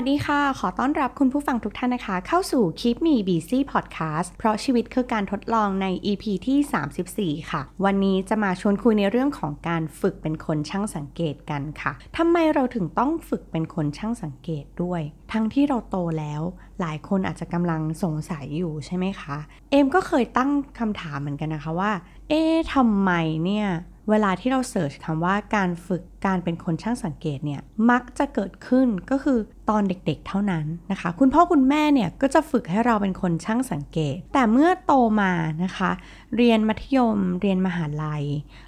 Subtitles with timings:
[0.00, 15.00] วัสดีค่ะ ขอต้อนรับคุณผู้ฟังทุกท่านนะคะ เข้าสู่ Keep Me Busy Podcast เพราะชีวิตคือการทดลองใน EP ที่ 34 ค่ะ วันนี้จะมาชวนคุยในเรื่องของการฝึกเป็นคนช่างสังเกตกันค่ะทำไมเราถึงต้องฝึกเป็นคนช่างสังเกตด้วย
[15.32, 16.42] ทั้งที่เราโตแล้ว
[16.80, 19.36] หลายคนอาจจะกำลังสงสัยอยู่ใช่ไหมคะ
[19.70, 21.92] เอมก็เคยตั้งคำถามเหมือนกันนะคะว่า
[22.28, 23.10] เอ๊ะทำไม
[23.44, 23.68] เนี่ย
[24.10, 35.32] เวลาที่เราเสิร์ชคำว่าการฝึกการเป็นคนช่างสังเกตเนี่ยมักจะเกิดขึ้นก็คือตอนเด็กๆเท่านั้นนะคะ คุณพ่อคุณแม่เนี่ยก็จะฝึกให้เราเป็นคนช่างสังเกต แต่เมื่อโตมา
[35.64, 35.90] นะคะ
[36.36, 38.24] เรียนมัธยม เรียนมหาลัย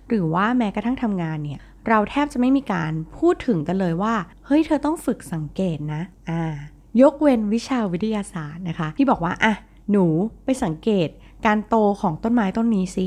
[0.08, 4.14] หรือว่าแม้กระทั่งทำงานเนี่ยเราแทบจะไม่มีการพูดถึงกันเลยว่า
[4.46, 6.42] เฮ้ยเธอต้องฝึกสังเกตนะอ่า
[7.02, 9.54] ยกเว้นวิชาวิทยาศาสตร์นะคะ ที่บอกว่าอะ
[9.90, 10.06] หนู
[10.44, 11.08] ไปสังเกต
[11.46, 13.04] การโตของต้นไม้ต้นนี้สิ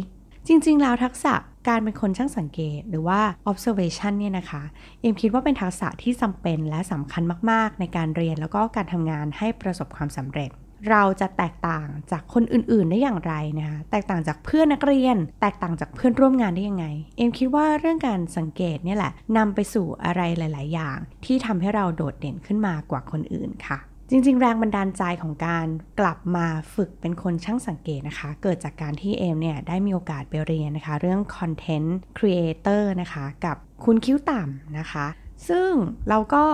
[0.47, 1.33] จริง ๆ แล้วทักษะ
[1.67, 4.63] การเป็นคนช่างสังเกตหรือว่า observation เนี่ยนะคะ
[5.01, 10.51] เอ็มคิดว่าเป็นทักษะที่จำเป็นและสำคัญมาก ๆ ในการเรียนแล้วก็การทำงานให้ประสบความสำเร็จ
[10.91, 16.85] เราจะแตกต่างจากคนอื่น ๆ ได้อย่างไรนะคะ แตกต่างจากเพื่อนนักเรียน แตกต่างจากเพื่อนร่วมงานได้ยังไง
[17.17, 23.79] เอ็มคิดว่าเรื่องการสังเกตเนี่ยแหละนำไปสู่อะไรหลาย ๆ อย่าง ที่ทำให้เราโดดเด่นขึ้นมากว่าคนอื่นค่ะ
[24.15, 25.67] จริงๆ แรงบันดาลใจของการ
[25.99, 35.05] กลับมาฝึกเป็นคนช่างสังเกตนะคะ เกิดจากการที่เอมเนี่ยได้มีโอกาสไปเรียนนะคะ เรื่อง Content Creator นะคะ กับคุณคิ้วต่ำนะคะ
[35.49, 35.69] ซึ่ง
[36.09, 36.45] เราก็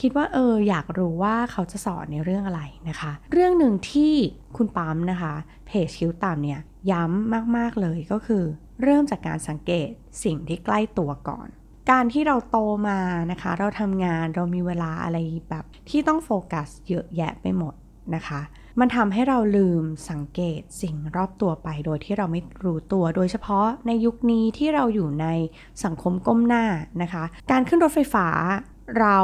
[0.00, 4.14] คิดว่าเอออยากรู้ว่าเขาจะสอนในเรื่องอะไรนะคะ เรื่องหนึ่งที่
[4.56, 5.34] คุณปั๊มนะคะ
[5.66, 8.44] เพจคิ้วต่ำเนี่ยย้ำมากๆเลยก็คือ
[8.82, 9.88] เริ่มจากการสังเกต
[10.24, 11.48] สิ่งที่ใกล้ตัวก่อน
[11.92, 12.98] การที่เราโตมา
[13.30, 15.18] นะคะ เราทำงานเรามีเวลาอะไร
[15.50, 17.74] แบบที่ต้องโฟกัสเยอะแยะไปหมด
[18.14, 18.40] นะคะ
[18.80, 25.26] มันทำให้เราลืมสังเกตสิ่งรอบตัวไปโดยที่เราไม่รู้ตัว โดยเฉพาะในยุคนี้ที่เราอยู่ใน
[25.84, 26.64] สังคมก้มหน้า
[27.02, 28.28] นะคะ การขึ้นรถไฟฟ้า
[29.00, 29.18] เรา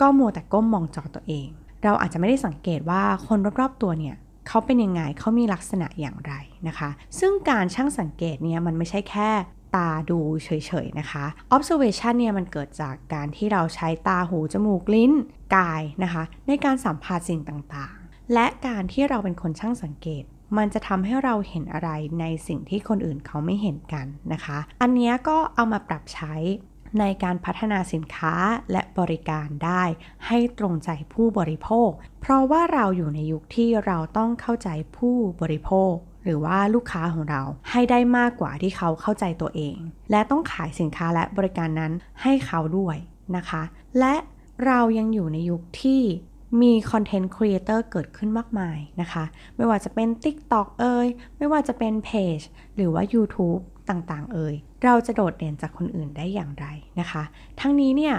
[0.00, 1.48] ก็มัวแต่ก้มมองจอตัวเอง
[1.84, 4.16] เราอาจจะไม่ได้สังเกตว่าคนรอบๆตัวเนี่ย
[4.48, 6.34] เขาเป็นยังไงเขามีลักษณะอย่างไร
[6.68, 9.30] นะคะ ซึ่งการช่างสังเกตเนี่ยมันไม่ใช่แค่
[9.76, 10.48] ตาดูเฉ
[10.84, 11.24] ยๆนะคะ
[11.56, 15.12] observation เนี่ยมันเกิดจากการที่เราใช้ตาหูจมูกลิ้น
[15.56, 20.24] กายนะคะ ในการสัมผัสสิ่งต่างๆ และการที่เราเป็นคนช่างสังเกต
[20.56, 21.90] มันจะทำให้เราเห็นอะไร
[22.20, 26.34] ในสิ่งที่คนอื่นเขาไม่เห็นกันนะคะ อันนี้ก็เอามาปรับใช้
[27.00, 28.34] ในการพัฒนาสินค้า
[28.72, 29.82] และบริการได้
[30.26, 39.76] ให้ตรงใจผู้บริโภค เพราะว่าเราอยู่ในยุคที่เราต้องเข้าใจผู้บริโภค หรือว่าลูกค้าของเราให้ได้มากกว่าที่เขาเข้าใจตัวเอง
[40.10, 41.92] และต้องขายสินค้าและบริการนั้น
[42.22, 42.96] ให้เขาด้วย
[43.36, 43.62] นะคะ
[43.98, 44.14] และ
[44.66, 46.02] เรายังอยู่ในยุคที่
[46.62, 49.24] มี content creator เกิดขึ้นมากมายนะคะ
[49.56, 51.08] ไม่ว่าจะเป็น TikTok เอ่ย
[51.38, 52.38] ไม่ว่าจะเป็นเพจ
[52.76, 54.54] หรือว่า YouTube ต่างๆ เอย
[54.84, 56.66] เราจะโดดเด่นจากคนอื่นได้อย่างไร
[57.00, 57.22] นะคะ
[57.60, 58.14] ทั้งนี้เนี่ย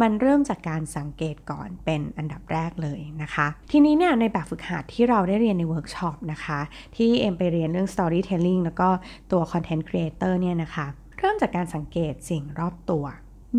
[0.00, 6.60] มันเริ่มจากการสังเกตก่อนเป็นอันดับแรกเลยนะคะ ทีนี้เนี่ยในแบบฝึกหัดที่เราได้เรียนในเวิร์กช็อปนะคะ
[6.96, 8.88] ที่เอ็มไปเรียนเรื่อง storytelling แล้วก็
[9.32, 10.86] ตัว content creator เนี่ยนะคะ
[11.18, 13.04] เริ่มจากการสังเกตสิ่งรอบตัว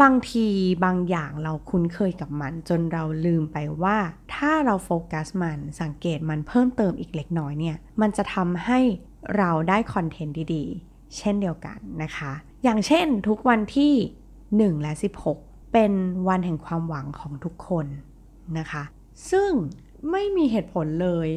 [0.02, 0.47] บางที
[0.86, 3.97] บางอย่างเราคุ้นเคยกับมัน จนเราลืมไปว่า
[4.36, 8.80] ถ้าเราโฟกัสมันสังเกตมันเพิ่มเติมอีกเล็กน้อยเนี่ย มันจะทำให้
[9.38, 12.31] เราได้คอนเทนต์ดีๆ เช่นเดียวกันนะคะ
[12.64, 13.94] อย่างเช่นทุกวันที่
[14.74, 15.92] 1 และ 16 เป็น
[16.28, 17.86] วันแห่งความหวังของทุกคน
[18.59, 18.84] นะคะ
[19.32, 19.52] ซึ่ง
[20.12, 21.28] ไม่มีเหตุผลเลย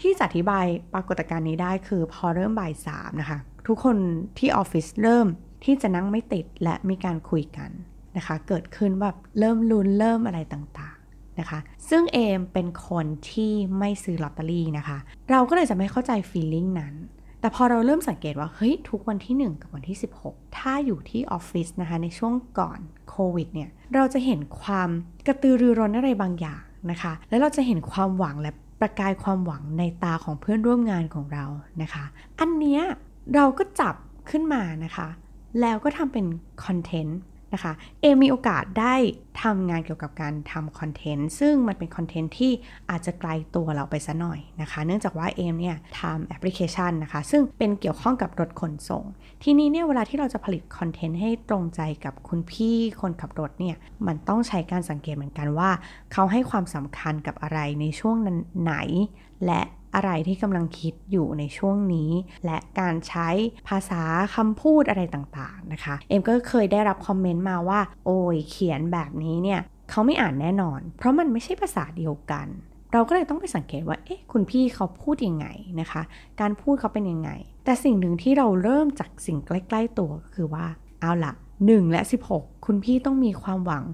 [0.00, 3.96] ที่จะอธิบายปรากฏการณ์นี้ได้คือพอเริ่มบ่ายสามนะคะ ทุกคน
[4.38, 5.26] ที่ออฟฟิศเริ่ม
[5.64, 7.70] ที่จะนั่งไม่ติดและมีการคุยกัน
[8.16, 11.58] นะคะ เกิดขึ้นแบบเริ่มลุ้นเริ่มอะไรต่างๆนะคะ
[11.88, 14.98] ซึ่งเอมเป็นคนที่ไม่ซื้อลอตเตอรี่นะคะ
[15.30, 16.94] เราก็เลยจะไม่เข้าใจฟีลลิ่งนั้น
[17.40, 19.96] แต่พอเราเริ่มสังเกตว่าเฮ้ยทุกวันที่ 1 กับวันที่
[20.26, 22.80] 16 ถ้าอยู่ที่ออฟฟิศนะคะในช่วงก่อน
[23.10, 24.90] โควิดเนี่ยเราจะเห็นความ
[25.26, 31.44] กระตือรือร้นอะไรบางอย่างนะคะ แล้วเราจะเห็นความหวังและประกายความหวังในตาของเพื่อนร่วมงานของเรา
[31.82, 32.04] นะคะ
[32.40, 32.82] อันเนี้ย
[33.34, 33.94] เราก็จับ
[34.30, 35.08] ขึ้นมานะคะ
[35.60, 36.26] แล้วก็ทำเป็น
[36.64, 37.18] คอนเทนต์
[37.52, 38.94] นะคะ เอมมีโอกาสได้
[39.42, 42.52] ทำงานเกี่ยวกับการทำคอนเทนต์ ซึ่งมันเป็นคอนเทนต์ที่
[42.90, 49.04] อาจจะไกลตัวเราไปซะหน่อยนะคะ เนื่องจากว่าเอมเนี่ยทำแอปพลิเคชันนะคะ ซึ่งเป็นเกี่ยวข้องกับรถขนส่ง
[49.42, 53.76] ทีนี้เนี่ยเวลาที่เราจะผลิตคอนเทนต์ให้ตรงใจกับคุณพี่คนขับรถเนี่ย
[54.06, 55.70] มันต้องใช้การสังเกตเหมือนกันว่า
[56.12, 58.16] เขาให้ความสำคัญกับอะไรในช่วง
[58.62, 58.74] ไหน
[59.46, 59.62] และ
[59.94, 62.10] อะไรที่กำลังคิดอยู่ในช่วงนี้
[62.44, 63.28] และการใช้
[63.68, 64.02] ภาษา
[64.36, 69.60] คำพูดอะไรต่างๆนะคะ เอ็มก็เคยได้รับคอมเมนต์มาว่า โอ้ยเขียนแบบนี้เนี่ย
[69.90, 72.46] เขาไม่อ่านแน่นอน เพราะมันไม่ใช่ภาษาเดียวกัน
[72.92, 75.46] เราก็เลยต้องไปสังเกตว่า เอ๊ะ คุณพี่เขาพูดยังไง
[75.80, 76.02] นะคะ
[76.40, 77.30] การพูดเขาเป็นยังไง
[77.64, 80.66] แต่สิ่งหนึ่งที่เราเริ่มจากสิ่งใกล้ๆตัวก็คือว่า
[81.00, 81.32] เอาละ
[81.62, 82.00] 1 และ
[82.32, 83.84] 16 คุณพี่ต้องมีความหวัง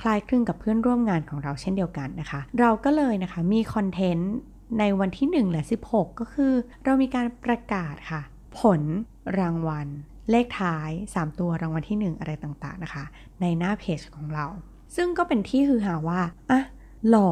[0.00, 4.32] คล้ายคลึงกับเพื่อนร่วมงานของเราเช่นเดียวกันนะคะ เราก็เลยนะคะมีคอนเทนต์
[4.78, 6.52] ในวันที่ 1 และ 16 ก็คือ
[6.84, 8.22] เรามีการประกาศค่ะ
[8.58, 8.80] ผล
[9.38, 9.88] รางวัล
[10.30, 13.04] เลขท้าย 3 ตัวรางวัลที่ 1 อะไรต่างๆนะคะ
[13.40, 14.46] ในหน้าเพจของเรา
[14.96, 16.20] ซึ่งก็เป็นที่ฮือฮาว่า
[16.50, 16.60] อะ
[17.08, 17.30] หรอ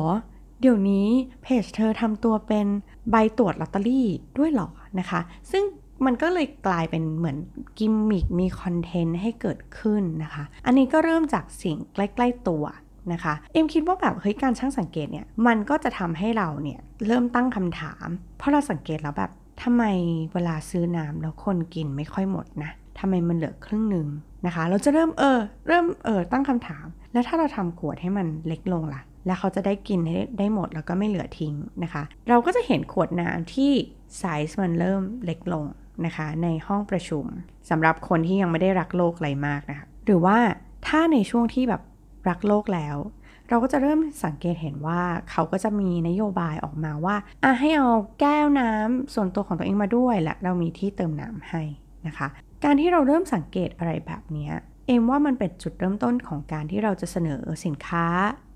[0.60, 1.08] เดี๋ยวนี้
[1.42, 2.66] เพจเธอทำตัวเป็น
[3.10, 4.08] ใบตรวจลอตเตอรี่
[4.38, 5.20] ด้วยหรอนะคะ
[5.50, 5.64] ซึ่ง
[6.04, 7.36] มันก็เลยกลายเป็นเหมือน
[7.78, 12.64] กิมมิคมีคอนเทนต์ให้เกิดขึ้นนะคะ อันนี้ก็เริ่มจากสิ่งใกล้ ๆตัว
[13.12, 18.06] นะคะ เอ็มคิดว่าแบบเฮ้ยการช่างสังเกตเนี่ยมันก็จะทำให้เราเนี่ยเริ่มตั้งคำถาม
[18.38, 19.30] เพราะเราสังเกตแล้วแบบ
[19.62, 19.84] ทำไม
[20.34, 24.06] เวลาซื้อน้ำแล้วคนกินไม่ค่อยหมดนะทำไมมันเหลือครึ่งหนึ่ง
[24.46, 29.98] นะคะ เราจะเริ่มเออเริ่มเออตั้งคำถาม แล้วถ้าเราทำขวดให้มันเล็กลงล่ะ แล้วเขาจะได้กิน
[30.38, 33.72] ได้หมดแล้วก็ไม่เหลือทิ้งนะคะ เราก็จะเห็นขวดน้ำที่
[34.18, 35.64] ไซส์มันเริ่มเล็กลง
[36.06, 37.24] นะคะ ในห้องประชุม
[37.70, 40.38] สำหรับคนที่ยังไม่ได้รักโลกอะไรมากนะคะ หรือว่า
[40.86, 41.82] ถ้าในช่วงที่แบบ
[42.28, 42.96] รักโลกแล้ว
[43.49, 45.00] เราก็จะเริ่มสังเกตเห็นว่า
[45.31, 47.90] เขาก็จะมีนโยบายออกมาว่าอะให้เอา
[48.20, 51.62] แก้วน้ำส่วนตัวของตัวเองมาด้วยและเรามีที่เติมน้ำให้
[52.06, 52.28] นะคะ
[52.64, 54.50] การที่เราเริ่มสังเกตอะไรแบบนี้
[54.87, 58.06] เอ็มว่ามันเป็นจุดเริ่มต้นของการที่เราจะเสนอสินค้า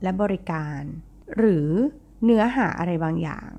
[0.02, 0.80] และบริการ
[1.36, 1.68] หรือ
[2.24, 3.50] เนื้อหาอะไรบางอย่าง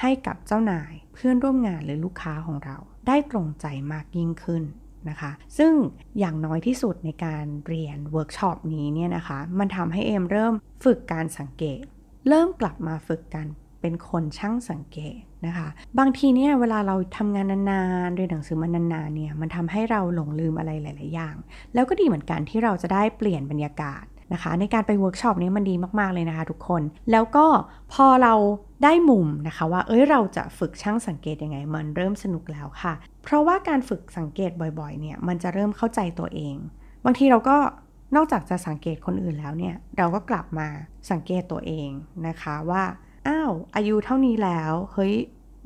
[0.00, 2.76] ให้กับเจ้านายเพื่อนร่วมงานหรือลูกค้าของเรา
[3.06, 4.62] ได้ตรงใจมากยิ่งขึ้น
[5.08, 5.72] นะคะ ซึ่ง
[6.18, 10.54] อย่างน้อยที่สุดในการเรียนเวิร์กช็อปนี้เนี่ยนะคะ มันทำให้เอ็มเริ่ม
[10.84, 11.82] ฝึกการสังเกต
[12.28, 13.46] เริ่มกลับมาฝึกกัน
[13.80, 15.68] เป็นคนช่างสังเกตนะคะ
[15.98, 21.36] บางทีเนี่ยเวลาเราทำงานนานๆเรียนหนังสือมานานๆเนี่ยมันทำให้เราหลงลืมอะไรหลาย ๆ อย่าง
[21.74, 27.46] แล้วก็ดีเหมือนกันที่เราจะได้เปลี่ยนบรรยากาศนะคะ ในการไปเวิร์กช็อปนี้มันดีมากๆเลยนะคะทุกคน แล้วก็
[27.92, 28.34] พอเรา
[28.82, 32.94] ได้มุมนะคะว่าเอ้ยเราจะฝึกช่างสังเกตยังไง มันเริ่มสนุกแล้วค่ะ
[33.24, 36.56] เพราะว่าการฝึกสังเกตบ่อยๆเนี่ยมันจะเริ่มเข้าใจตัวเอง
[37.04, 37.56] บางทีเราก็
[38.16, 40.68] นอกจากจะสังเกตคนอื่นแล้วเนี่ยเราก็กลับมา
[41.10, 41.90] สังเกตตัวเอง
[42.26, 42.82] นะคะว่า
[43.28, 45.14] อ้าวอายุเท่านี้แล้วเฮ้ย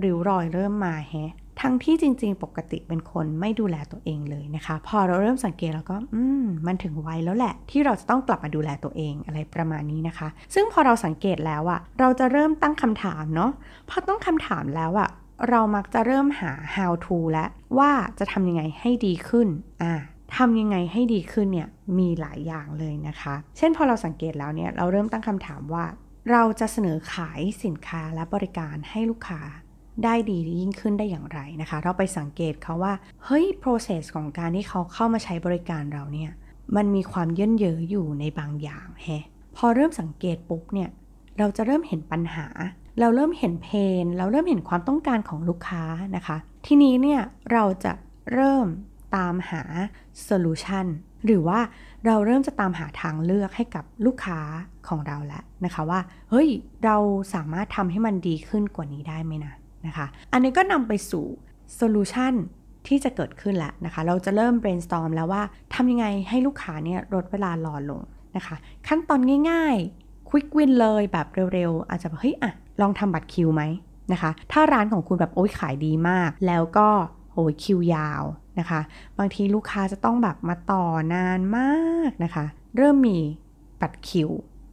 [0.04, 1.32] ริ้วรอยเริ่มมาแฮะ
[1.62, 13.50] ทั้งที่จริง ๆ ปกติเป็นคนไม่ดูแลตัวเองเลยนะคะ พอเราเริ่มสังเกตแล้วก็อืมมันถึงวัยแล้วแหละ ที่เราจะต้องกลับมาดูแลตัวเองอะไรประมาณนี้นะคะ ซึ่งพอเราสังเกตแล้วอะเราจะเริ่มตั้งคำถามเนาะ
[13.88, 15.08] พอต้องคำถามแล้วอะ
[15.48, 17.48] เรามักจะเริ่มหา how to แล้ว
[17.78, 19.48] ว่าจะทำยังไงให้ดีขึ้น
[19.82, 19.94] อ่า
[20.36, 21.68] ทำยังไงให้ดีขึ้นเนี่ย
[21.98, 25.84] มีหลายอย่างเลยนะคะ เช่นพอเราสังเกตแล้วเนี่ยเราเริ่มตั้งคำถามว่า
[26.30, 29.40] เราจะเสนอขายสินค้าและบริการให้ลูกค้า
[30.04, 32.94] ได้ดียิ่งขึ้นได้อย่างไรนะคะ เราไปสังเกตเขาว่า
[33.24, 36.30] เฮ้ย process ของการที่เขาเข้ามาใช้บริการเราเนี่ย
[36.76, 39.06] มันมีความเยื่นเยออยู่ในบางอย่างแฮ
[39.56, 40.88] พอเริ่มสังเกตปุ๊บเนี่ย
[41.38, 42.46] เราจะเริ่มเห็นปัญหา
[43.00, 43.68] เราเริ่มเห็นเพ
[44.04, 45.82] น เราเริ่มเห็นความต้องการของลูกค้า
[46.16, 46.36] นะคะ
[46.66, 47.20] ทีนี้เนี่ย
[47.52, 47.92] เราจะ
[48.32, 48.66] เริ่ม
[49.16, 49.62] ตามหา
[50.28, 50.86] solution
[51.26, 51.60] หรือว่า
[52.06, 54.40] เราเริ่มจะตามหาทางเลือกให้กับลูกค้า
[54.88, 56.00] ของเราแล้วนะคะว่า
[56.30, 56.48] เฮ้ย
[56.84, 56.96] เรา
[57.34, 59.52] สามารถทำให้มันดีขึ้นกว่านี้ได้ไหมนะ
[59.86, 61.24] นะคะ อันนี้ก็นำไปสู่
[61.74, 62.34] โซลูชัน
[62.86, 65.42] ที่จะเกิดขึ้นแล้วนะคะ เราจะเริ่ม brainstorm แล้วว่า
[65.74, 68.00] ทำยังไงให้ลูกค้าเนี่ยลดเวลารอลง
[68.36, 68.56] นะคะ
[68.88, 69.20] ขั้นตอน
[69.50, 73.62] ง่ายๆ quick win เลยแบบเร็วๆ อาจจะเฮ้ยอะลองทำบัตรคิวไหม
[74.12, 76.88] นะคะ ถ้าร้านของคุณแบบโอ้ยขายดีมาก แล้วก็
[77.32, 78.22] โอ้ยคิวยาว
[78.58, 78.80] นะคะ
[79.18, 80.84] บางทีลูกค้าจะต้องแบบมาต่อ
[81.14, 81.72] นานมา
[82.08, 82.44] กนะคะ
[82.76, 83.18] เริ่มมี
[83.80, 84.28] บัตรคิว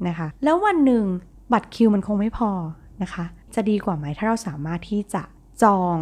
[0.08, 1.06] นะคะ แล้ววันหนึ่ง
[1.54, 2.52] บัตรคิวมันคงไม่พอ
[3.02, 3.26] นะคะ
[3.56, 5.24] จะดีกว่าไหมถ้าเราสามารถที่จะ
[5.64, 5.98] จอง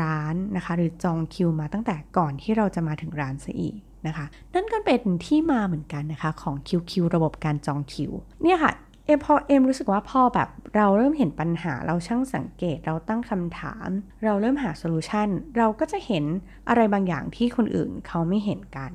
[0.00, 8.72] ร้านนะคะ หรือจองคิวมาตั้งแต่ก่อนที่เราจะมาถึงร้านซะอีกนะคะ นั่นก็เป็นที่มาเหมือนกันนะคะ ของ QQ ระบบการจองคิวเนี่ยค่ะ
[9.06, 13.88] เอ็มพอเอ็มรู้สึกว่าพอแบบเราเริ่มเห็นปัญหาเราช่างสังเกตเราตั้งคำถาม
[14.24, 16.24] เราเริ่มหา solution เราก็จะเห็น
[16.68, 18.92] อะไรบางอย่างที่คนอื่นเขาไม่เห็นกัน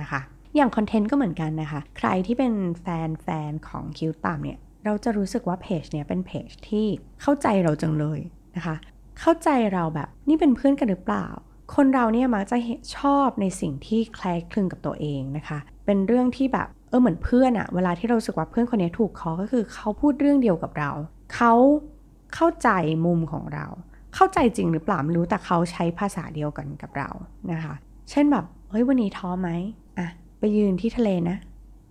[0.00, 0.20] นะคะ
[0.56, 6.86] อย่างคอนเทนต์ก็เหมือนกันนะคะ ใครที่เป็นแฟนแฟนของคิ้วต่ำเนี่ย เราจะรู้สึกว่าเพจเนี้ยเป็นเพจที่
[7.22, 8.20] เข้าใจเราจังเลย
[8.56, 8.76] นะคะ
[9.20, 11.26] เข้าใจเราแบบนี่เป็นเพื่อนกันหรือเปล่า
[11.74, 12.56] คนเราเนี่ยมักจะ
[12.96, 20.90] ชอบในสิ่งที่คล้ายคลึงกับตัวเองนะคะ เป็นเรื่องที่แบบเออเหมือนเพื่อนอะเวลาที่เราสึกว่าเพื่อนคนนี้ถูกคอก็คือเขาพูดเรื่องเดียวกับเรา
[21.34, 21.52] เขา
[22.34, 22.68] เข้าใจ
[23.06, 23.66] มุมของเรา
[24.14, 27.08] เข้าใจจริงหรือเปล่าไม่รู้แต่เขาใช้ภาษาเดียวกันกับเรา
[27.52, 27.74] นะคะ
[28.10, 29.50] เช่นแบบเฮ้ยวันนี้ท้อไหม
[29.98, 30.08] อะ
[30.38, 31.36] ไปยืนที่ทะเลนะ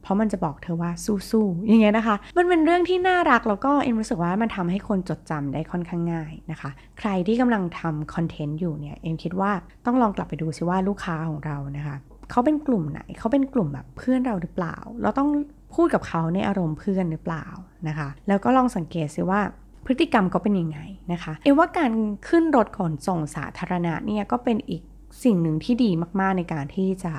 [0.02, 0.92] เพราะมันจะบอกเธอว่า
[1.30, 9.52] สู้ๆอย่างเงี้ยนะคะ มันเป็นเรื่องที่น่ารักแล้วก็เอ็มรู้สึกว่ามันทำให้คนจดจำได้ค่อนข้างง่ายนะคะ ใครที่กำลังทำคอนเทนต์อยู่เนี่ยเอ็มคิดว่า
[9.86, 11.96] ต้องลองกลับไปดูซิว่าลูกค้าของเรานะคะ
[12.32, 15.30] เขาเป็นกลุ่มไหนเขาเป็นกลุ่มแบบเพื่อนเราหรือเปล่า เราต้อง
[15.76, 17.46] พูดกับเขาในอารมณ์เพื่อนหรือเปล่า
[17.88, 19.42] นะคะ แล้วก็ลองสังเกตซิว่า
[19.86, 20.80] พฤติกรรมเขาเป็นยังไง
[21.12, 21.92] นะคะ เอ็มว่าการ
[22.28, 24.82] ขึ้นรถขนส่งสาธารณะเนี่ยก็เป็นอีก
[25.24, 27.14] สิ่งหนึ่งที่ดีมากๆในการที่จะ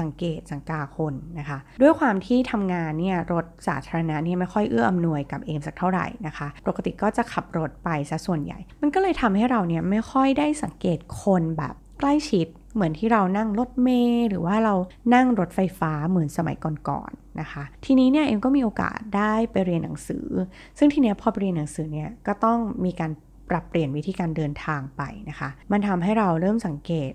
[0.00, 14.74] สังเกตสังกาคนนะคะ ด้วยความที่ทำงานเนี่ยรถสาธารณะเนี่ยไม่ค่อยเอื้ออำนวยกับเอมสักเท่าไหร่นะคะ ปกติก็จะขับรถไปซะส่วนใหญ่ มันก็เลยทำให้เราเนี่ยไม่ค่อยได้สังเกตคนแบบใกล้ชิดเหมือนที่เรานั่งรถเมล์หรือว่าเรา
[15.14, 16.56] นั่งรถไฟฟ้าเหมือนสมัย
[16.88, 20.26] ก่อนๆนะคะ ทีนี้เนี่ยเอ็มก็มีโอกาสได้ไปเรียนหนังสือ
[20.78, 23.10] ซึ่งทีเนี้ยพอไปเรียนหนังสือเนี่ยก็ต้องมีการ
[23.50, 27.12] ปรับเปลี่ยนวิธีการเดินทางไปนะคะ มันทำให้เราเริ่มสังเกต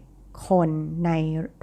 [0.47, 0.69] คน
[1.05, 1.11] ใน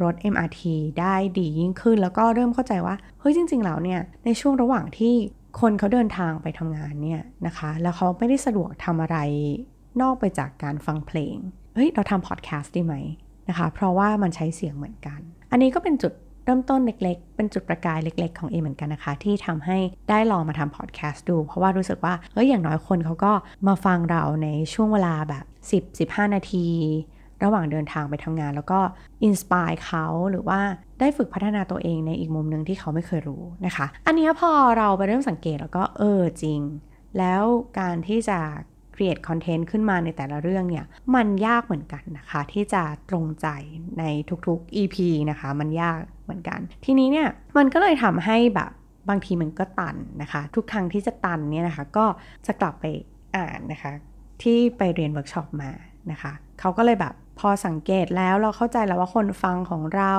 [0.02, 0.60] รถ MRT
[1.00, 5.14] ได้ดียิ่งขึ้น แล้วก็เริ่มเข้าใจว่า เฮ้ยจริง ๆ แล้วเนี่ย ในช่วงระหว่างที่
[5.60, 9.18] คนเขาเดินทางไปทำงานเนี่ยนะคะ แล้วเขาไม่ได้สะดวกทำอะไร
[10.00, 11.36] นอกไปจากการฟังเพลง
[11.74, 12.94] เฮ้ย เราทำพอดแคสต์ดีไหม
[13.48, 16.12] นะคะ เพราะว่ามันใช้เสียงเหมือนกัน อันนี้ก็เป็นจุด
[16.44, 19.78] เริ่มต้นเล็กๆ เป็นจุดประกายเล็ก ๆ ของเอ็มเหมือนกันนะคะ ที่ทำให้
[20.10, 23.32] ได้ลองมาทำพอดแคสต์ดู เพราะว่ารู้สึกว่าเฮ้ยอย่างน้อยคนเขาก็
[23.66, 25.44] มาฟังเราในช่วงเวลาแบบ
[26.10, 26.66] 10-15 นาที
[27.44, 28.80] ระหว่างเดินทางไปทำงาน แล้วก็
[29.24, 30.60] inspire เขาหรือว่า
[31.00, 36.60] ได้ฝึกพัฒนาตัวเองในอีกมุมหนึ่งที่เขาไม่เคยรู้นะคะ อันนี้พอเราไปเริ่มสังเกตแล้วก็เออจริง
[37.18, 37.42] แล้ว
[37.78, 38.38] การที่จะ
[38.94, 40.84] create content ขึ้นมาในแต่ละเรื่องเนี่ย
[41.14, 43.46] มันยากเหมือนกันนะคะ ที่จะตรงใจ
[43.98, 44.04] ใน
[44.46, 44.96] ทุกๆ EP
[45.30, 48.70] นะคะ มันยากเหมือนกัน ทีนี้เนี่ยมันก็เลยทำให้แบบ
[49.08, 52.06] บางทีมันก็ตันนะคะ ทุกครั้งที่จะตันเนี่ยนะคะ ก็
[52.46, 52.84] จะกลับไป
[53.36, 53.92] อ่านนะคะ
[54.42, 55.70] ที่ไปเรียนเวิร์กช็อปมา
[56.10, 60.14] นะคะ เขาก็เลยแบบพอสังเกตแล้วเราเข้าใจแล้วว่าคนฟังของเรา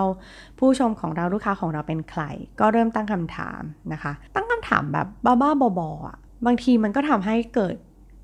[0.57, 2.23] ผู้ชมของเราลูกค้าของเราเป็นใคร
[2.59, 3.61] ก็เริ่มตั้งคำถาม
[3.93, 5.07] นะคะ ตั้งคำถามแบบ
[5.41, 7.75] บ้าๆบอๆอะบางทีมันก็ทำให้เกิด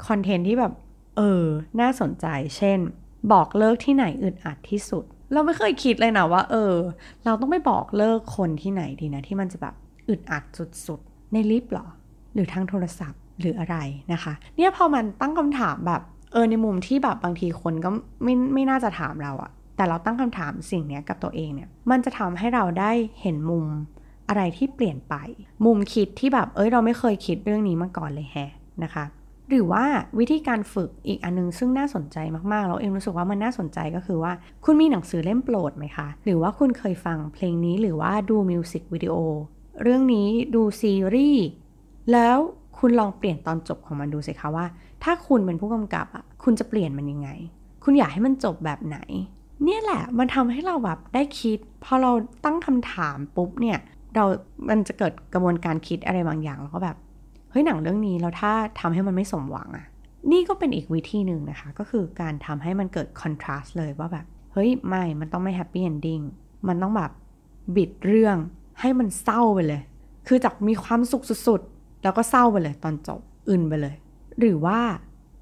[0.08, 0.74] คอนเทนต์ที่แบบ
[1.18, 1.44] เออ
[1.82, 2.26] น่าสนใจ
[2.58, 2.80] เช่น
[3.32, 6.74] บอกเลิกที่ไหนอึดอัดที่สุด เราไม่เคยคิดเลยนะว่า เออ
[7.26, 9.76] เราต้องไปบอกเลิกคนที่ไหนดีนะ ที่มันจะแบบ
[10.10, 10.44] อึดอัด
[10.88, 11.88] สุดๆ ในลิฟต์หรอ
[12.34, 13.78] หรือทางโทรศัพท์หรืออะไร
[14.14, 17.90] นะคะ เนี่ยพอมันตั้งคำถามแบบ เออในมุมที่แบบบางทีคนก็
[18.24, 23.66] ไม่ไม่น่าจะถามเราอะแต่เราตั้งคำถามสิ่งนี้กับตัวเองเนี่ย มันจะทำให้เราได้เห็นมุม
[24.30, 25.16] อะไรที่เปลี่ยนไป
[25.66, 28.38] มุมคิดที่แบบ เอ้ย เราไม่เคยคิดเรื่องนี้มาก่อนเลยแฮ
[28.84, 29.06] นะคะ
[29.50, 29.86] หรือว่า
[30.20, 32.18] วิธีการฝึกอีกอันนึงซึ่งน่าสนใจ
[32.52, 34.34] มากๆ เราเองรู้สึกว่ามันน่าสนใจก็คือว่า
[34.64, 39.16] คุณมีหนังสือเล่มโปรดไหมคะ หรือว่าคุณเคยฟังเพลงนี้หรือว่าดูมิวสิกวิดีโอ
[39.84, 41.46] เรื่องนี้ดูซีรีส์
[42.12, 42.38] แล้ว
[42.78, 44.66] คุณลองเปลี่ยนตอนจบของมันดูสิคะว่า
[45.04, 47.30] ถ้าคุณเป็นผู้กำกับอะคุณจะเปลี่ยนมันยังไง
[47.84, 49.00] คุณอยากให้มันจบแบบไหน
[49.64, 52.12] เนี่ยแหละมันทำให้เราแบบได้คิด พอเรา
[52.46, 53.80] ตั้งคำถามปุ๊บเนี่ย
[54.16, 54.26] เรา
[54.70, 56.98] มันจะเกิดกระบวนการคิดอะไรบางอย่างแล้วก็แบบ
[57.52, 59.86] เฮ้ยหนังเรื่องนี้แล้วถ้าทำให้มันไม่สมหวังอะ
[60.32, 66.22] นี่ก็เป็นอีกวิธีหนึ่งนะคะ ก็คือการทำให้มันเกิด contrast เลยว่าแบบ เฮ้ยไม่ มันต้องไม่ happy ending
[66.68, 67.12] มันต้องแบบ
[67.76, 68.38] บิดเรื่อง
[68.80, 69.82] ให้มันเศร้าไปเลย
[70.28, 73.96] คือจากมีความสุขสุดๆ แล้วก็เศร้าไปเลยตอนจบ อึนไปเลย
[74.40, 74.80] หรือว่า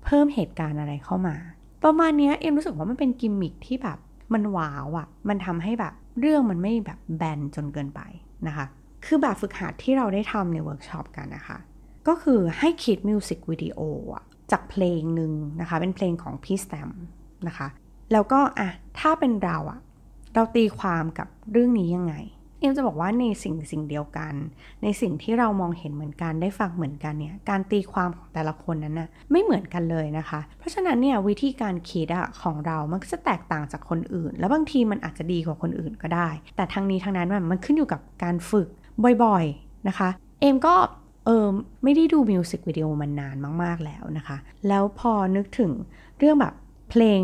[0.03, 1.35] เพิ่มเหตุการณ์อะไรเข้ามา
[1.83, 3.97] ประมาณนี้เอ็มรู้สึกว่ามันเป็นกิมมิคที่แบบ
[4.33, 8.01] มันว้าวอะ่ะ มันทำให้แบบเรื่องมันไม่แบบแบนจนเกินไป
[8.47, 8.65] นะคะ
[9.05, 11.57] คือแบบฝึกหัดที่เราได้ทำในเวิร์กช็อปกันนะคะ
[12.07, 13.79] ก็คือให้คิดมิวสิกวิดีโอ
[14.51, 16.91] จากเพลงหนึ่งนะคะ เป็นเพลงของพี่แซม
[17.47, 17.67] นะคะ
[18.11, 19.79] แล้วก็อะถ้าเป็นเราอะ
[20.33, 22.15] เราตีความกับเรื่องนี้ยังไง
[22.59, 24.33] เอ็มจะบอกว่าในสิ่งสิ่งเดียวกัน
[24.83, 38.67] ในสิ่งที่เรามองเห็นเหมือนกันได้ฟังเหมือนกันเนี่ยการตีความของแต่ละคนนั้นน่ะไม่เหมือนกันเลยนะคะ เพราะฉะนั้นเนี่ยวิธีการคิดอะของเรามันก็จะแตกต่างจากคนอื่น แล้วบางทีมันอาจจะดีกว่าคนอื่นก็ได้ แต่ทั้งนี้ทั้งนั้นมันขึ้นอยู่กับการฝึก
[39.23, 40.09] บ่อยๆนะคะ
[40.41, 40.75] เอ็มก็
[41.25, 41.47] เออ
[41.83, 44.37] ไม่ได้ดูมิวสิกวิดีโอมันนานมากๆแล้วนะคะ
[44.67, 45.71] แล้วพอนึกถึง
[46.19, 46.53] เรื่องแบบ
[46.89, 47.21] เพลง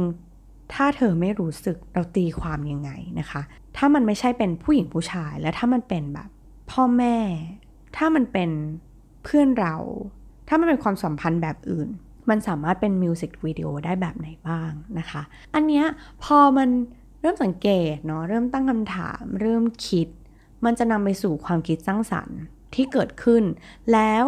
[0.73, 3.41] ถ้าเธอไม่รู้สึกเราตีความยังไงนะคะ
[3.77, 6.29] ถ้ามันไม่ใช่เป็นผู้หญิงผู้ชาย แล้วถ้ามันเป็นแบบ
[6.71, 7.17] พ่อแม่
[7.97, 8.49] ถ้ามันเป็น
[9.23, 9.75] เพื่อนเรา
[10.47, 11.89] ถ้ามันเป็นความสัมพันธ์แบบอื่น
[12.29, 15.21] มันสามารถเป็นมิวสิกวิดีโอได้แบบไหนบ้างนะคะ
[15.55, 15.85] อันเนี้ย
[16.23, 16.69] พอมัน
[17.21, 20.07] เริ่มสังเกตเนาะเริ่มตั้งคำถาม เริ่มคิด
[20.65, 22.39] มันจะนำไปสู่ความคิดสร้างสรรค์
[22.75, 23.43] ที่เกิดขึ้น
[23.93, 24.25] แล้ว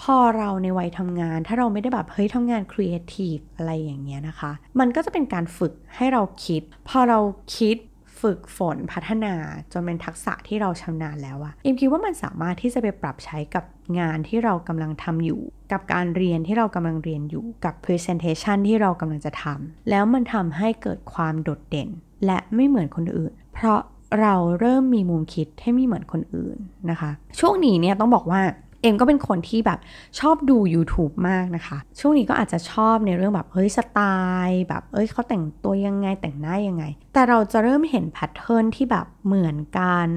[0.00, 7.18] พอเราในวัยทำงาน ถ้าเราไม่ได้แบบเฮ้ยทำงานครีเอทีฟอะไรอย่างเงี้ยนะคะ มันก็จะเป็นการฝึกให้เราคิด พอเรา
[7.56, 7.76] คิด
[8.20, 9.34] ฝึกฝนพัฒนา
[9.72, 13.64] จนเป็นทักษะที่เราชำนาญแล้วอะอิมคิดว่ามันสามารถที่จะไปปรับใช้กับ
[14.00, 15.40] งานที่เรากำลังทำอยู่
[15.72, 21.88] กับการเรียนที่เรากำลังเรียนอยู่กับ Presentation ที่เรากำลังจะทำแล้วมันทำให้เกิดความโดดเด่น
[22.26, 23.80] และไม่เหมือนคนอื่น เพราะ
[24.20, 26.56] เราเริ่มมีมุมคิดให้ไม่เหมือนคนอื่น
[26.90, 28.40] นะคะ ช่วงนี้เนี่ยต้องบอกว่า
[28.82, 29.78] เอ็มก็เป็นคนที่แบบ
[30.20, 34.00] ชอบดู YouTube มากนะคะ ช่วงนี้ก็อาจจะชอบในเรื่องแบบเฮ้ยสไต
[34.46, 40.08] ล์แบบเอ้ยเขาแต่งตัวยังไงแต่งหน้ายังไง แต่เราจะเริ่มเห็นแพทเทิร์นที่แบบเหมือนกัน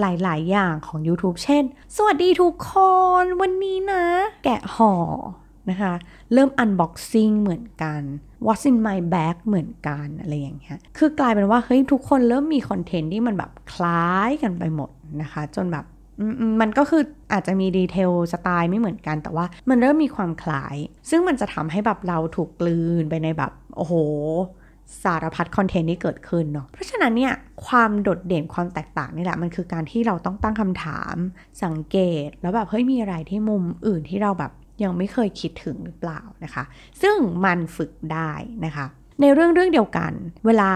[0.00, 1.64] หลาย ๆ อย่างของ YouTube เช่น
[1.96, 2.72] สวัสดีทุกค
[3.22, 4.04] นวันนี้นะ
[4.44, 4.94] แกะห่อ
[5.70, 5.92] นะคะ
[6.32, 8.02] เริ่ม unboxing เหมือนกัน
[8.46, 14.90] what's in my bag เหมือนกันอะไรอย่างเงี้ย คือกลายเป็นว่าเฮ้ยทุกคนเริ่มมีคอนเทนต์ที่มันแบบคล้ายกันไปหมด
[15.22, 15.84] นะคะ จนแบบ
[16.60, 20.76] มันก็คืออาจจะมี detail สไตล์ไม่เหมือนกัน แต่ว่ามันเริ่มมีความคล้าย
[21.10, 23.94] ซึ่งมันจะทำให้แบบเราถูกกลืนไปในแบบ โอ้โห
[25.02, 27.32] สารพัดคอนเทนต์ที่เกิดขึ้นเนาะ เพราะฉะนั้นเนี่ย
[27.66, 31.14] ความโดดเด่นความแตกต่างนี่แหละ มันคือการที่เราต้องตั้งคำถาม
[31.64, 36.64] สังเกตแล้วแบบเฮ้ยมีอะไรที่มุมอื่นที่เราแบบยังไม่เคยคิดถึงหรือเปล่านะคะ
[37.02, 38.32] ซึ่งมันฝึกได้
[38.64, 38.86] นะคะ
[39.20, 40.12] ในเรื่องเรื่องเดียวกัน
[40.46, 40.72] เวลา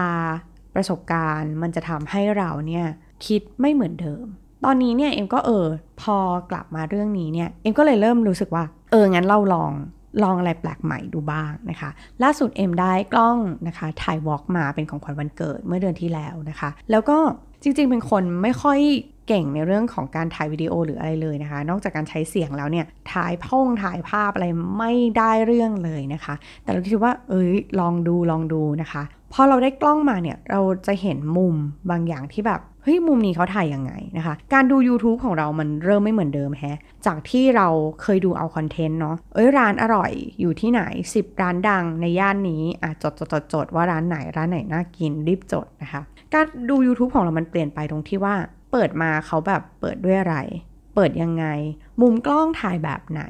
[0.75, 2.85] ประสบการณ์มันจะทำให้เราเนี่ย
[3.25, 4.25] คิดไม่เหมือนเดิม
[4.65, 5.65] ตอนนี้เนี่ยเอ็มก็เออ
[6.01, 6.17] พอ
[6.51, 9.71] กลับมาเรื่องนี้เนี่ยเอ็มก็เลยเริ่มรู้สึกว่า เอองั้นเราลอง
[10.23, 11.89] ลองอะไรแปลกใหม่ดูบ้างนะคะ
[12.23, 17.17] ล่าสุดเอ็มได้กล้องนะคะถ่ายวอล์กมาเป็นของขวัญวันเกิดเมื่อเดือนที่แล้วนะคะ แล้วก็
[17.63, 18.79] จริงๆ เป็นคนไม่ค่อย
[19.27, 29.03] เก่งในเรื่องของการถ่ายวิดีโอหรืออะไรเลยนะคะ นอกจากการใช้เสียงแล้วเนี่ยถ่ายพงถ่ายภาพอะไรไม่ได้เรื่องเลยนะคะ แต่เราคิดว่า เอ้ยลองดูลองดูนะคะ
[29.33, 31.55] พอเราได้กล้องมาเนี่ยเราจะเห็นมุม
[31.89, 37.67] บางอย่างที่แบบ เฮ้ยมุมนี้เขาถ่ายยังไงนะคะ การดู YouTube ของเรามันเริ่มไม่เหมือนเดิมแฮะ จากที่เรา
[38.01, 40.81] เคยดูเอาคอนเทนต์เนาะ เอ้ยร้านอร่อยอยู่ที่ไหน
[41.13, 46.01] 10 ร้านดังในย่านนี้อะจดจดจดจดว่าร้านไหนร้านไหนน่ากินรีบจดนะคะ
[46.33, 48.35] การดู YouTube ของเรามันเปลี่ยนไปตรงที่ว่า
[48.71, 50.37] เปิดมาเขาแบบเปิดด้วยอะไร
[50.95, 51.45] เปิดยังไง
[52.01, 53.23] มุมกล้องถ่ายแบบไหน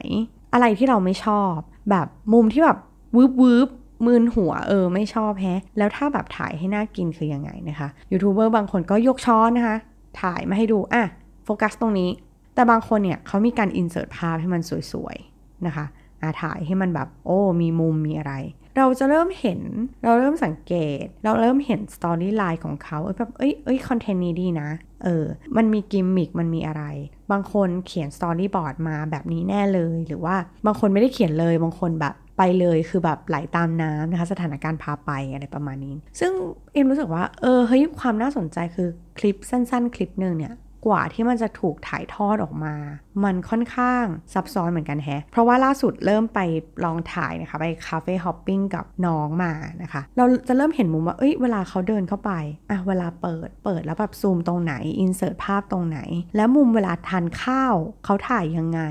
[0.54, 1.56] อะไรที่เราไม่ชอบ
[1.90, 2.78] แบบมุมที่แบบ
[3.16, 3.70] วืบวืบ
[4.06, 9.78] มืนหัวเออไม่ชอบแฮะ แล้วถ้าแบบถ่ายให้น่ากินคือยังไงนะคะยูทูบเบอร์บางคนก็ยกช้อนนะคะ
[10.22, 11.04] ถ่ายมาให้ดูอะ
[11.46, 12.10] โฟกัสตรงนี้
[12.56, 14.62] แต่บางคนเนี่ยเขามีการ insert ภาพให้มัน
[14.92, 15.86] สวยๆนะคะ
[16.22, 18.34] อาถ่ายให้มันแบบโอ้มีมุมมีอะไร
[18.78, 19.62] เราจะเริ่มเห็น
[20.04, 24.70] เราเริ่มสังเกต เราเริ่มเห็น storyline ของเขาเออแบบเอ้ยเอ้ยคอนเทนต์นี้ดีนะ
[25.04, 25.26] เออ
[25.58, 26.84] มันมีกิมมิคมันมีอะไร
[27.32, 30.36] บางคนเขียน storyboard มาแบบนี้แน่เลยหรือว่า
[30.66, 36.32] บางคนไม่ได้เขียนเลยบางคนแบบ ไปเลยคือแบบไหลตามน้ำนะคะ สถานการณ์พาไปอะไรประมาณนี้ ซึ่ง
[36.74, 40.56] เอ็มรู้สึกว่าเออเฮ้ยความน่าสนใจคือคลิปสั้น ๆ คลิปหนึ่งเนี่ย
[40.88, 42.76] กว่าที่มันจะถูกถ่ายทอดออกมา
[43.24, 46.40] มันค่อนข้างซับซ้อนเหมือนกันแฮะ เพราะว่าล่าสุดเริ่มไป
[46.86, 52.32] ลองถ่ายนะคะ ไป cafe hopping กับน้องมานะคะ เราจะเริ่มเห็นมุมว่า เอ้ย เวลาเขาเดินเข้าไป
[52.70, 56.00] อะ เวลาเปิด เปิดแล้วแบบซูมตรงไหน insert ภาพตรงไหน
[56.36, 58.82] แล้วมุมเวลาทานข้าว เขาถ่ายยังไง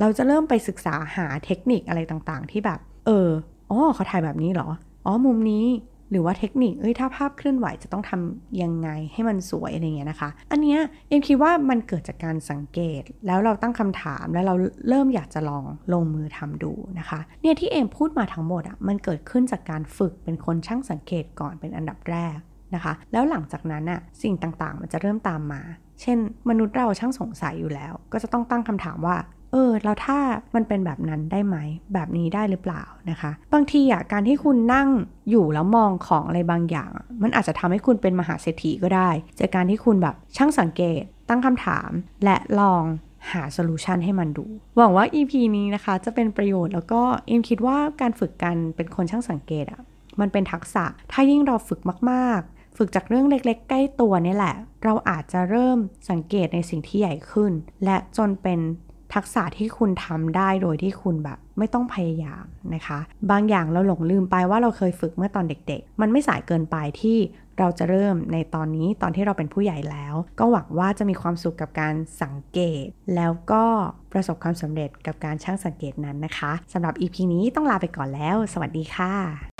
[0.00, 3.28] เราจะเริ่มไปศึกษาหาเทคนิคอะไรต่างๆ ที่แบบ เออ
[3.70, 4.68] อ๋อเขาถ่ายแบบนี้เหรอ
[5.06, 5.64] อ๋อมุมนี้
[6.12, 14.54] หรือว่าเทคนิค เอ้ย ถ้าภาพเคลื่อนไหวจะต้องทำยังไงให้มันสวยอะไรเงี้ยนะคะ อันเนี้ยเอ็มคิดว่ามันเกิดจากการสังเกต แล้วเราตั้งคำถามแล้วเรา
[14.88, 22.36] เริ่มอยากจะลองลงมือทำดูนะคะ เนี่ยที่เอ็มพูดมาทั้งหมดอะ่ะ มันเกิดขึ้นจากการฝึกเป็นคนช่างสังเกตก่อนเป็นอันดับแรก
[22.74, 25.62] นะคะ แล้วหลังจากนั้นอะ่ะสิ่งต่างๆ มันจะเริ่มตามมา
[26.00, 29.16] เช่น มนุษย์เราช่างสงสัยอยู่แล้ว ก็จะต้องตั้งคำถามว่า
[29.52, 30.18] เออแล้วถ้า
[30.54, 31.56] มันเป็นแบบนั้นได้ไหม
[31.94, 34.88] แบบนี้ได้หรือเปล่านะคะ บางทีอะการที่คุณนั่ง
[35.30, 36.90] อยู่แล้วมองของอะไรบางอย่าง
[37.22, 41.90] มันอาจจะทำให้คุณเป็นมหาเศรษฐีก็ได้ จากการที่คุณแบบช่างสังเกต ตั้งคำถาม
[42.24, 42.84] และลอง
[43.32, 49.80] หาโซลูชันให้มันดู หวังว่า EP นี้นะคะจะเป็นประโยชน์แล้วก็เอ็มคิดว่าการฝึกกันเป็นคนช่างสังเกตอะ
[50.20, 55.78] มันเป็นทักษะ ถ้ายิ่งเราฝึกมากๆ ฝึกจากเรื่องเล็กๆ ใกล้ตัวนี่แหละ เราอาจจะเริ่ม
[56.10, 57.52] สังเกตในสิ่งที่ใหญ่ขึ้น
[57.84, 58.60] และจนเป็น
[59.14, 62.44] ทักษะที่คุณทำได้โดยที่คุณแบบไม่ต้องพยายาม
[62.74, 62.98] นะคะ
[63.30, 67.18] บางอย่างเราหลงลืมไปว่าเราเคยฝึกเมื่อตอนเด็กๆ มันไม่สายเกินไปที่
[67.58, 73.64] เราจะเริ่มในตอนนี้ตอนที่เราเป็นผู้ใหญ่แล้ว ก็หวังว่าจะมีความสุขกับการสังเกต แล้วก็
[74.12, 79.51] ประสบความสำเร็จกับการช่างสังเกตนั้นนะคะสำหรับ EP นี้ต้องลาไปก่อนแล้ว สวัสดีค่ะ